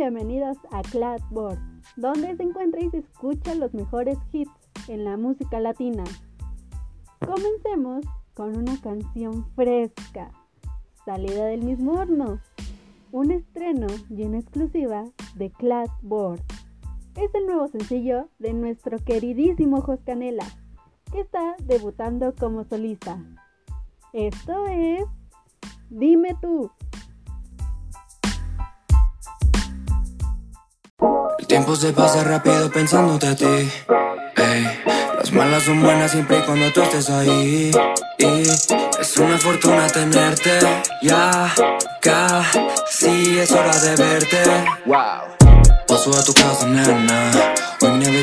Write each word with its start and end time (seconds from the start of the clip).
bienvenidos 0.00 0.56
a 0.70 0.80
Cladboard, 0.80 1.58
donde 1.96 2.34
se 2.34 2.42
encuentra 2.42 2.80
y 2.80 2.88
se 2.90 2.98
escucha 2.98 3.54
los 3.54 3.74
mejores 3.74 4.16
hits 4.32 4.50
en 4.88 5.04
la 5.04 5.18
música 5.18 5.60
latina. 5.60 6.04
Comencemos 7.18 8.04
con 8.32 8.56
una 8.56 8.80
canción 8.80 9.46
fresca, 9.54 10.30
salida 11.04 11.44
del 11.44 11.62
mismo 11.62 11.92
horno, 11.92 12.40
un 13.12 13.30
estreno 13.30 13.88
y 14.08 14.22
una 14.22 14.38
exclusiva 14.38 15.04
de 15.34 15.50
Cladboard. 15.50 16.40
Es 17.16 17.34
el 17.34 17.44
nuevo 17.44 17.68
sencillo 17.68 18.28
de 18.38 18.54
nuestro 18.54 18.98
queridísimo 18.98 19.82
Jos 19.82 20.00
Canela, 20.06 20.46
que 21.12 21.20
está 21.20 21.56
debutando 21.64 22.34
como 22.34 22.64
solista. 22.64 23.22
Esto 24.14 24.66
es 24.68 25.04
Dime 25.90 26.36
tú. 26.40 26.70
Tiempo 31.50 31.74
se 31.74 31.92
pasa 31.92 32.22
rápido 32.22 32.70
pensándote 32.70 33.26
a 33.26 33.34
ti. 33.34 33.44
Ey, 34.36 34.82
las 35.18 35.32
malas 35.32 35.64
son 35.64 35.82
buenas 35.82 36.12
siempre 36.12 36.38
y 36.38 36.42
cuando 36.42 36.70
tú 36.70 36.80
estés 36.80 37.10
ahí. 37.10 37.72
Y 38.18 38.42
es 39.00 39.16
una 39.16 39.36
fortuna 39.36 39.88
tenerte. 39.88 40.60
Ya, 41.02 41.52
casi 42.00 43.36
es 43.36 43.50
hora 43.50 43.76
de 43.80 43.96
verte. 43.96 44.42
Wow. 44.86 44.96
Paso 45.88 46.16
a 46.16 46.22
tu 46.22 46.32
casa, 46.34 46.66
nena 46.66 47.32